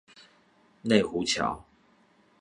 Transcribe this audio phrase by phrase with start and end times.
[0.81, 1.63] 內湖橋